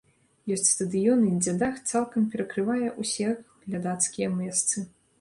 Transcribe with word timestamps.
Ёсць 0.53 0.71
стадыёны, 0.75 1.29
дзе 1.43 1.53
дах 1.65 1.77
цалкам 1.91 2.27
перакрывае 2.33 2.89
ўсе 3.01 3.31
глядацкія 3.71 4.37
месцы. 4.43 4.89